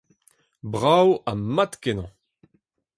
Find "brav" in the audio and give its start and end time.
0.71-1.07